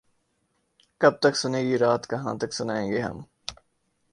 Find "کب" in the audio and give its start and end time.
1.01-1.13